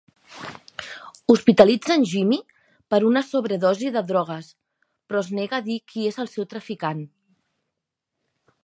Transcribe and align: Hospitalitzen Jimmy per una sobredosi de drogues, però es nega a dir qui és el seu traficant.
Hospitalitzen 1.33 2.05
Jimmy 2.11 2.39
per 2.95 3.01
una 3.11 3.23
sobredosi 3.27 3.93
de 3.99 4.03
drogues, 4.13 4.51
però 5.11 5.23
es 5.27 5.31
nega 5.41 5.61
a 5.61 5.67
dir 5.71 5.79
qui 5.93 6.11
és 6.15 6.21
el 6.27 6.33
seu 6.35 6.51
traficant. 6.57 7.07